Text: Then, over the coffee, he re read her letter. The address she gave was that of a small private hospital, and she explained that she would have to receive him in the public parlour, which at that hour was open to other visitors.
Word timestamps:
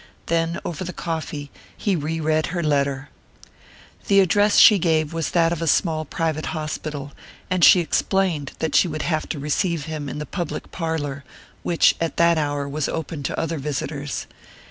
Then, 0.25 0.59
over 0.65 0.83
the 0.83 0.93
coffee, 0.93 1.51
he 1.77 1.95
re 1.95 2.19
read 2.19 2.47
her 2.47 2.63
letter. 2.63 3.09
The 4.07 4.19
address 4.19 4.57
she 4.57 4.79
gave 4.79 5.13
was 5.13 5.29
that 5.29 5.51
of 5.51 5.61
a 5.61 5.67
small 5.67 6.05
private 6.05 6.47
hospital, 6.57 7.13
and 7.51 7.63
she 7.63 7.81
explained 7.81 8.53
that 8.57 8.73
she 8.73 8.87
would 8.87 9.03
have 9.03 9.29
to 9.29 9.37
receive 9.37 9.85
him 9.85 10.09
in 10.09 10.17
the 10.17 10.25
public 10.25 10.71
parlour, 10.71 11.23
which 11.61 11.93
at 12.01 12.17
that 12.17 12.39
hour 12.39 12.67
was 12.67 12.89
open 12.89 13.21
to 13.21 13.39
other 13.39 13.59
visitors. 13.59 14.25